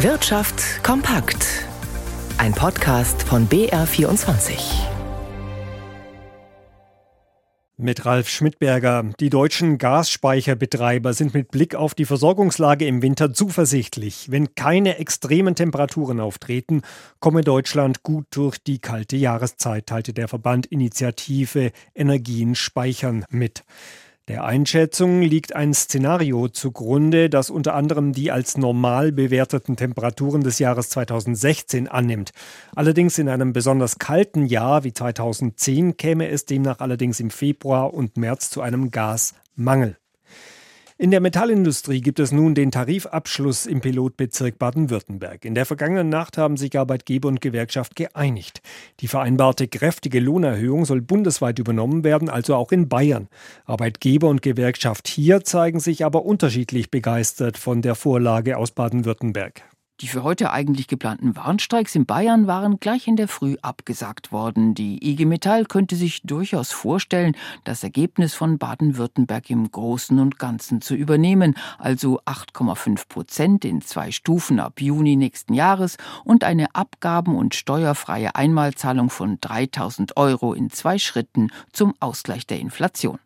Wirtschaft 0.00 0.84
kompakt. 0.84 1.64
Ein 2.36 2.52
Podcast 2.52 3.22
von 3.22 3.48
BR24. 3.48 4.58
Mit 7.78 8.04
Ralf 8.04 8.28
Schmidberger. 8.28 9.04
Die 9.18 9.30
deutschen 9.30 9.78
Gasspeicherbetreiber 9.78 11.14
sind 11.14 11.32
mit 11.32 11.50
Blick 11.50 11.74
auf 11.74 11.94
die 11.94 12.04
Versorgungslage 12.04 12.86
im 12.86 13.00
Winter 13.00 13.32
zuversichtlich. 13.32 14.30
Wenn 14.30 14.54
keine 14.54 14.98
extremen 14.98 15.54
Temperaturen 15.54 16.20
auftreten, 16.20 16.82
komme 17.18 17.40
Deutschland 17.40 18.02
gut 18.02 18.26
durch 18.32 18.58
die 18.58 18.80
kalte 18.80 19.16
Jahreszeit, 19.16 19.86
teilte 19.86 20.12
der 20.12 20.28
Verband 20.28 20.66
Initiative 20.66 21.72
Energien 21.94 22.54
speichern 22.54 23.24
mit. 23.30 23.64
Der 24.28 24.42
Einschätzung 24.42 25.22
liegt 25.22 25.54
ein 25.54 25.72
Szenario 25.72 26.48
zugrunde, 26.48 27.30
das 27.30 27.48
unter 27.48 27.74
anderem 27.74 28.12
die 28.12 28.32
als 28.32 28.58
normal 28.58 29.12
bewerteten 29.12 29.76
Temperaturen 29.76 30.40
des 30.40 30.58
Jahres 30.58 30.88
2016 30.88 31.86
annimmt. 31.86 32.32
Allerdings 32.74 33.18
in 33.18 33.28
einem 33.28 33.52
besonders 33.52 34.00
kalten 34.00 34.46
Jahr 34.46 34.82
wie 34.82 34.92
2010 34.92 35.96
käme 35.96 36.28
es 36.28 36.44
demnach 36.44 36.80
allerdings 36.80 37.20
im 37.20 37.30
Februar 37.30 37.94
und 37.94 38.16
März 38.16 38.50
zu 38.50 38.62
einem 38.62 38.90
Gasmangel. 38.90 39.96
In 40.98 41.10
der 41.10 41.20
Metallindustrie 41.20 42.00
gibt 42.00 42.18
es 42.20 42.32
nun 42.32 42.54
den 42.54 42.70
Tarifabschluss 42.70 43.66
im 43.66 43.82
Pilotbezirk 43.82 44.58
Baden-Württemberg. 44.58 45.44
In 45.44 45.54
der 45.54 45.66
vergangenen 45.66 46.08
Nacht 46.08 46.38
haben 46.38 46.56
sich 46.56 46.78
Arbeitgeber 46.78 47.28
und 47.28 47.42
Gewerkschaft 47.42 47.96
geeinigt. 47.96 48.62
Die 49.00 49.06
vereinbarte 49.06 49.68
kräftige 49.68 50.20
Lohnerhöhung 50.20 50.86
soll 50.86 51.02
bundesweit 51.02 51.58
übernommen 51.58 52.02
werden, 52.02 52.30
also 52.30 52.54
auch 52.54 52.72
in 52.72 52.88
Bayern. 52.88 53.28
Arbeitgeber 53.66 54.28
und 54.28 54.40
Gewerkschaft 54.40 55.06
hier 55.06 55.44
zeigen 55.44 55.80
sich 55.80 56.02
aber 56.02 56.24
unterschiedlich 56.24 56.90
begeistert 56.90 57.58
von 57.58 57.82
der 57.82 57.94
Vorlage 57.94 58.56
aus 58.56 58.70
Baden-Württemberg. 58.70 59.64
Die 60.02 60.08
für 60.08 60.22
heute 60.22 60.52
eigentlich 60.52 60.88
geplanten 60.88 61.36
Warnstreiks 61.36 61.94
in 61.94 62.04
Bayern 62.04 62.46
waren 62.46 62.78
gleich 62.80 63.08
in 63.08 63.16
der 63.16 63.28
Früh 63.28 63.56
abgesagt 63.62 64.30
worden. 64.30 64.74
Die 64.74 65.02
IG 65.02 65.24
Metall 65.24 65.64
könnte 65.64 65.96
sich 65.96 66.20
durchaus 66.20 66.70
vorstellen, 66.70 67.34
das 67.64 67.82
Ergebnis 67.82 68.34
von 68.34 68.58
Baden-Württemberg 68.58 69.48
im 69.48 69.70
Großen 69.70 70.20
und 70.20 70.38
Ganzen 70.38 70.82
zu 70.82 70.94
übernehmen, 70.94 71.54
also 71.78 72.20
8,5 72.26 73.08
Prozent 73.08 73.64
in 73.64 73.80
zwei 73.80 74.10
Stufen 74.10 74.60
ab 74.60 74.82
Juni 74.82 75.16
nächsten 75.16 75.54
Jahres 75.54 75.96
und 76.24 76.44
eine 76.44 76.74
abgaben- 76.74 77.34
und 77.34 77.54
steuerfreie 77.54 78.34
Einmalzahlung 78.34 79.08
von 79.08 79.38
3000 79.40 80.18
Euro 80.18 80.52
in 80.52 80.68
zwei 80.68 80.98
Schritten 80.98 81.48
zum 81.72 81.94
Ausgleich 82.00 82.46
der 82.46 82.60
Inflation. 82.60 83.18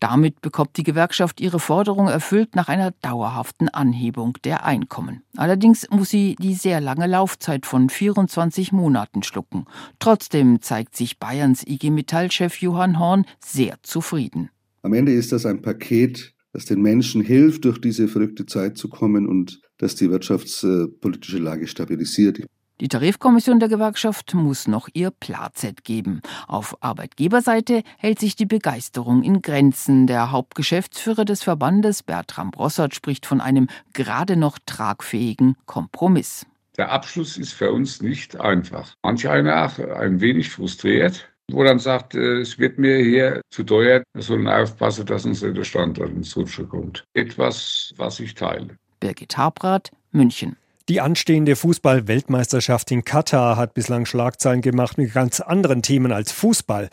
Damit 0.00 0.40
bekommt 0.40 0.76
die 0.76 0.82
Gewerkschaft 0.82 1.40
ihre 1.40 1.60
Forderung 1.60 2.08
erfüllt 2.08 2.56
nach 2.56 2.68
einer 2.68 2.92
dauerhaften 3.02 3.68
Anhebung 3.68 4.38
der 4.44 4.64
Einkommen. 4.64 5.22
Allerdings 5.36 5.88
muss 5.90 6.10
sie 6.10 6.36
die 6.38 6.54
sehr 6.54 6.80
lange 6.80 7.06
Laufzeit 7.06 7.66
von 7.66 7.88
24 7.88 8.72
Monaten 8.72 9.22
schlucken. 9.22 9.66
Trotzdem 9.98 10.60
zeigt 10.62 10.96
sich 10.96 11.18
Bayerns 11.18 11.66
IG 11.66 11.90
Metall-Chef 11.90 12.60
Johann 12.60 12.98
Horn 12.98 13.24
sehr 13.38 13.76
zufrieden. 13.82 14.50
Am 14.82 14.92
Ende 14.94 15.12
ist 15.12 15.32
das 15.32 15.46
ein 15.46 15.62
Paket, 15.62 16.34
das 16.52 16.64
den 16.66 16.82
Menschen 16.82 17.22
hilft, 17.22 17.64
durch 17.64 17.80
diese 17.80 18.08
verrückte 18.08 18.46
Zeit 18.46 18.76
zu 18.76 18.88
kommen 18.88 19.26
und 19.26 19.60
das 19.78 19.94
die 19.94 20.10
wirtschaftspolitische 20.10 21.38
Lage 21.38 21.66
stabilisiert. 21.66 22.40
Die 22.80 22.88
Tarifkommission 22.88 23.60
der 23.60 23.68
Gewerkschaft 23.68 24.34
muss 24.34 24.66
noch 24.66 24.88
ihr 24.92 25.10
Plazet 25.10 25.84
geben. 25.84 26.20
Auf 26.48 26.76
Arbeitgeberseite 26.80 27.82
hält 27.98 28.18
sich 28.18 28.34
die 28.34 28.46
Begeisterung 28.46 29.22
in 29.22 29.40
Grenzen. 29.42 30.06
Der 30.06 30.32
Hauptgeschäftsführer 30.32 31.24
des 31.24 31.42
Verbandes, 31.42 32.02
Bertram 32.02 32.50
Brossert, 32.50 32.94
spricht 32.94 33.26
von 33.26 33.40
einem 33.40 33.68
gerade 33.92 34.36
noch 34.36 34.58
tragfähigen 34.66 35.56
Kompromiss. 35.66 36.46
Der 36.76 36.90
Abschluss 36.90 37.36
ist 37.36 37.52
für 37.52 37.70
uns 37.70 38.00
nicht 38.00 38.40
einfach. 38.40 38.94
Manch 39.02 39.28
einer 39.28 39.70
ein 39.98 40.20
wenig 40.20 40.50
frustriert, 40.50 41.28
wo 41.50 41.62
dann 41.62 41.78
sagt, 41.78 42.14
äh, 42.14 42.40
es 42.40 42.58
wird 42.58 42.78
mir 42.78 42.98
hier 42.98 43.42
zu 43.50 43.62
teuer, 43.62 44.02
wir 44.14 44.22
sollen 44.22 44.48
aufpassen, 44.48 45.04
dass 45.06 45.26
uns 45.26 45.40
der 45.40 45.64
Standort 45.64 46.10
ins 46.10 46.34
Rutsche 46.36 46.64
kommt. 46.64 47.04
Etwas, 47.12 47.92
was 47.96 48.20
ich 48.20 48.34
teile. 48.34 48.76
Birgit 49.00 49.36
Habrath, 49.36 49.90
München. 50.12 50.56
Die 50.88 51.00
anstehende 51.00 51.54
Fußball-Weltmeisterschaft 51.54 52.90
in 52.90 53.04
Katar 53.04 53.56
hat 53.56 53.74
bislang 53.74 54.04
Schlagzeilen 54.04 54.62
gemacht 54.62 54.98
mit 54.98 55.14
ganz 55.14 55.40
anderen 55.40 55.82
Themen 55.82 56.10
als 56.10 56.32
Fußball. 56.32 56.88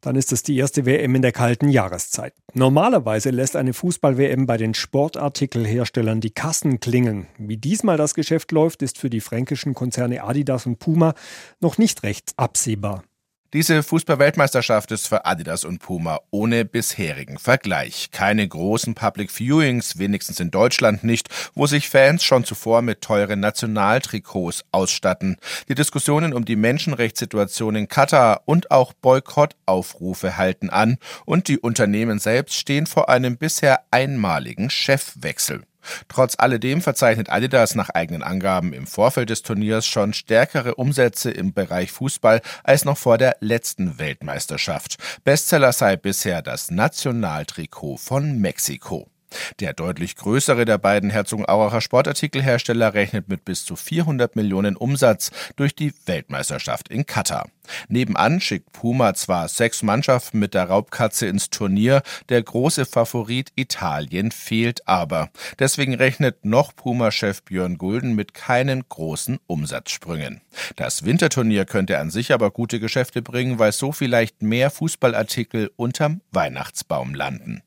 Dann 0.00 0.16
ist 0.16 0.32
es 0.32 0.42
die 0.42 0.56
erste 0.56 0.86
WM 0.86 1.14
in 1.14 1.22
der 1.22 1.32
kalten 1.32 1.68
Jahreszeit. 1.68 2.32
Normalerweise 2.54 3.30
lässt 3.30 3.56
eine 3.56 3.74
Fußball-WM 3.74 4.46
bei 4.46 4.56
den 4.56 4.74
Sportartikelherstellern 4.74 6.20
die 6.20 6.30
Kassen 6.30 6.78
klingen. 6.78 7.26
Wie 7.36 7.56
diesmal 7.56 7.96
das 7.96 8.14
Geschäft 8.14 8.52
läuft, 8.52 8.82
ist 8.82 8.98
für 8.98 9.10
die 9.10 9.20
fränkischen 9.20 9.74
Konzerne 9.74 10.22
Adidas 10.22 10.66
und 10.66 10.78
Puma 10.78 11.14
noch 11.60 11.78
nicht 11.78 12.04
recht 12.04 12.32
absehbar. 12.36 13.02
Diese 13.54 13.82
Fußball-Weltmeisterschaft 13.82 14.92
ist 14.92 15.08
für 15.08 15.24
Adidas 15.24 15.64
und 15.64 15.78
Puma 15.78 16.20
ohne 16.30 16.66
bisherigen 16.66 17.38
Vergleich. 17.38 18.10
Keine 18.12 18.46
großen 18.46 18.94
Public 18.94 19.30
Viewings, 19.30 19.98
wenigstens 19.98 20.38
in 20.38 20.50
Deutschland 20.50 21.02
nicht, 21.02 21.30
wo 21.54 21.66
sich 21.66 21.88
Fans 21.88 22.22
schon 22.24 22.44
zuvor 22.44 22.82
mit 22.82 23.00
teuren 23.00 23.40
Nationaltrikots 23.40 24.66
ausstatten. 24.70 25.38
Die 25.70 25.74
Diskussionen 25.74 26.34
um 26.34 26.44
die 26.44 26.56
Menschenrechtssituation 26.56 27.74
in 27.74 27.88
Katar 27.88 28.42
und 28.44 28.70
auch 28.70 28.92
Boykottaufrufe 28.92 30.36
halten 30.36 30.68
an 30.68 30.98
und 31.24 31.48
die 31.48 31.58
Unternehmen 31.58 32.18
selbst 32.18 32.54
stehen 32.54 32.86
vor 32.86 33.08
einem 33.08 33.38
bisher 33.38 33.80
einmaligen 33.90 34.68
Chefwechsel. 34.68 35.62
Trotz 36.08 36.34
alledem 36.38 36.80
verzeichnet 36.80 37.30
Adidas 37.30 37.74
nach 37.74 37.90
eigenen 37.90 38.22
Angaben 38.22 38.72
im 38.72 38.86
Vorfeld 38.86 39.30
des 39.30 39.42
Turniers 39.42 39.86
schon 39.86 40.12
stärkere 40.12 40.74
Umsätze 40.74 41.30
im 41.30 41.52
Bereich 41.52 41.92
Fußball 41.92 42.40
als 42.64 42.84
noch 42.84 42.98
vor 42.98 43.18
der 43.18 43.36
letzten 43.40 43.98
Weltmeisterschaft. 43.98 44.96
Bestseller 45.24 45.72
sei 45.72 45.96
bisher 45.96 46.42
das 46.42 46.70
Nationaltrikot 46.70 47.96
von 47.98 48.38
Mexiko. 48.38 49.08
Der 49.60 49.72
deutlich 49.72 50.16
größere 50.16 50.64
der 50.64 50.78
beiden 50.78 51.10
Herzogenauracher 51.10 51.80
Sportartikelhersteller 51.80 52.94
rechnet 52.94 53.28
mit 53.28 53.44
bis 53.44 53.64
zu 53.64 53.76
400 53.76 54.36
Millionen 54.36 54.76
Umsatz 54.76 55.30
durch 55.56 55.74
die 55.74 55.92
Weltmeisterschaft 56.06 56.88
in 56.88 57.06
Katar. 57.06 57.48
Nebenan 57.88 58.40
schickt 58.40 58.72
Puma 58.72 59.14
zwar 59.14 59.48
sechs 59.48 59.82
Mannschaften 59.82 60.38
mit 60.38 60.54
der 60.54 60.64
Raubkatze 60.64 61.26
ins 61.26 61.50
Turnier, 61.50 62.02
der 62.28 62.42
große 62.42 62.86
Favorit 62.86 63.52
Italien 63.56 64.30
fehlt 64.30 64.86
aber. 64.88 65.30
Deswegen 65.58 65.94
rechnet 65.94 66.44
noch 66.44 66.74
Puma-Chef 66.74 67.42
Björn 67.42 67.78
Gulden 67.78 68.14
mit 68.14 68.34
keinen 68.34 68.88
großen 68.88 69.38
Umsatzsprüngen. 69.46 70.40
Das 70.76 71.04
Winterturnier 71.04 71.64
könnte 71.64 71.98
an 71.98 72.10
sich 72.10 72.32
aber 72.32 72.50
gute 72.50 72.80
Geschäfte 72.80 73.22
bringen, 73.22 73.58
weil 73.58 73.72
so 73.72 73.92
vielleicht 73.92 74.42
mehr 74.42 74.70
Fußballartikel 74.70 75.70
unterm 75.76 76.20
Weihnachtsbaum 76.32 77.14
landen. 77.14 77.62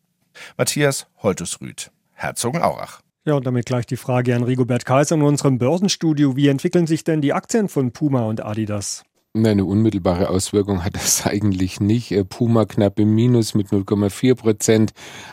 Matthias 0.57 1.07
Holtusrüth, 1.17 1.91
Herzogenaurach. 2.13 3.01
Ja, 3.23 3.35
und 3.35 3.45
damit 3.45 3.67
gleich 3.67 3.85
die 3.85 3.97
Frage 3.97 4.35
an 4.35 4.43
Rigobert 4.43 4.85
Kaiser 4.85 5.15
in 5.15 5.21
unserem 5.21 5.59
Börsenstudio. 5.59 6.35
Wie 6.35 6.47
entwickeln 6.47 6.87
sich 6.87 7.03
denn 7.03 7.21
die 7.21 7.33
Aktien 7.33 7.69
von 7.69 7.91
Puma 7.91 8.23
und 8.23 8.43
Adidas? 8.43 9.03
Eine 9.33 9.63
unmittelbare 9.63 10.29
Auswirkung 10.29 10.83
hat 10.83 10.95
das 10.95 11.25
eigentlich 11.25 11.79
nicht. 11.79 12.11
Äh, 12.11 12.25
Puma 12.25 12.65
knapp 12.65 12.99
im 12.99 13.15
Minus 13.15 13.53
mit 13.53 13.69
0,4 13.69 14.35
Prozent. 14.35 14.91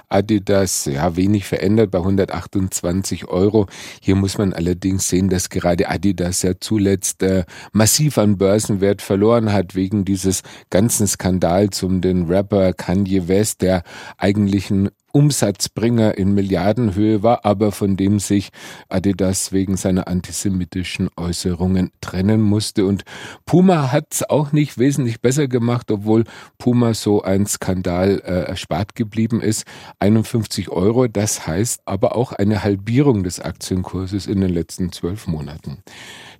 Adidas, 0.08 0.84
ja, 0.84 1.16
wenig 1.16 1.46
verändert 1.46 1.90
bei 1.90 1.98
128 1.98 3.26
Euro. 3.26 3.66
Hier 4.00 4.14
muss 4.14 4.38
man 4.38 4.52
allerdings 4.52 5.08
sehen, 5.08 5.28
dass 5.28 5.50
gerade 5.50 5.88
Adidas 5.88 6.42
ja 6.42 6.52
zuletzt 6.60 7.24
äh, 7.24 7.44
massiv 7.72 8.18
an 8.18 8.38
Börsenwert 8.38 9.02
verloren 9.02 9.52
hat 9.52 9.74
wegen 9.74 10.04
dieses 10.04 10.42
ganzen 10.70 11.08
Skandals 11.08 11.82
um 11.82 12.00
den 12.00 12.26
Rapper 12.26 12.74
Kanye 12.74 13.26
West, 13.26 13.62
der 13.62 13.82
eigentlich 14.16 14.70
ein 14.70 14.90
Umsatzbringer 15.12 16.18
in 16.18 16.34
Milliardenhöhe 16.34 17.22
war, 17.22 17.44
aber 17.44 17.72
von 17.72 17.96
dem 17.96 18.18
sich 18.18 18.50
Adidas 18.88 19.52
wegen 19.52 19.76
seiner 19.76 20.08
antisemitischen 20.08 21.08
Äußerungen 21.16 21.90
trennen 22.00 22.42
musste. 22.42 22.84
Und 22.84 23.04
Puma 23.46 23.90
hat 23.92 24.08
es 24.12 24.28
auch 24.28 24.52
nicht 24.52 24.78
wesentlich 24.78 25.20
besser 25.20 25.48
gemacht, 25.48 25.90
obwohl 25.90 26.24
Puma 26.58 26.94
so 26.94 27.22
ein 27.22 27.46
Skandal 27.46 28.20
äh, 28.24 28.48
erspart 28.48 28.94
geblieben 28.94 29.40
ist. 29.40 29.64
51 29.98 30.70
Euro, 30.70 31.08
das 31.08 31.46
heißt 31.46 31.82
aber 31.86 32.14
auch 32.14 32.32
eine 32.32 32.62
Halbierung 32.62 33.22
des 33.22 33.40
Aktienkurses 33.40 34.26
in 34.26 34.40
den 34.40 34.50
letzten 34.50 34.92
zwölf 34.92 35.26
Monaten. 35.26 35.82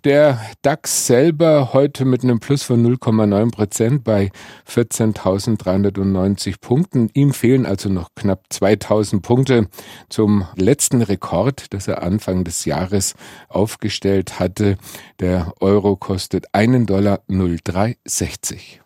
Der 0.05 0.41
DAX 0.62 1.06
selber 1.09 1.73
heute 1.73 2.05
mit 2.05 2.23
einem 2.23 2.38
Plus 2.38 2.62
von 2.62 2.87
0,9 2.87 3.50
Prozent 3.50 4.05
bei 4.05 4.31
14.390 4.71 6.61
Punkten. 6.61 7.11
Ihm 7.14 7.32
fehlen 7.32 7.67
also 7.67 7.88
noch 7.88 8.11
knapp 8.14 8.44
2000 8.58 9.22
Punkte 9.22 9.69
zum 10.08 10.44
letzten 10.56 11.00
Rekord, 11.00 11.72
das 11.72 11.87
er 11.87 12.02
Anfang 12.02 12.43
des 12.43 12.64
Jahres 12.64 13.14
aufgestellt 13.49 14.40
hatte. 14.40 14.78
Der 15.20 15.52
Euro 15.60 15.94
kostet 15.94 16.52
einen 16.52 16.84
Dollar 16.84 17.20
0,360. 17.28 18.76